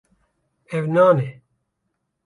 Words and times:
Ev 0.77 0.85
nan 0.93 1.17
e. 1.29 1.31